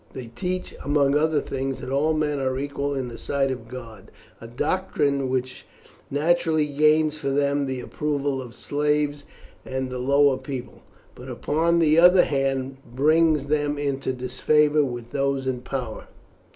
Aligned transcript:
They 0.13 0.29
teach 0.35 0.73
among 0.83 1.13
other 1.15 1.39
things 1.39 1.77
that 1.79 1.91
all 1.91 2.13
men 2.13 2.39
are 2.39 2.57
equal 2.57 2.95
in 2.95 3.07
the 3.07 3.19
sight 3.19 3.51
of 3.51 3.67
God 3.67 4.09
a 4.41 4.47
doctrine 4.47 5.29
which 5.29 5.67
naturally 6.09 6.65
gains 6.65 7.19
for 7.19 7.29
them 7.29 7.67
the 7.67 7.81
approval 7.81 8.41
of 8.41 8.55
slaves 8.55 9.25
and 9.63 9.91
the 9.91 9.99
lower 9.99 10.37
people, 10.39 10.81
but, 11.13 11.29
upon 11.29 11.77
the 11.77 11.99
other 11.99 12.23
hand, 12.25 12.77
brings 12.83 13.45
them 13.45 13.77
into 13.77 14.11
disfavour 14.11 14.83
with 14.83 15.11
those 15.11 15.45
in 15.45 15.61
power. 15.61 16.07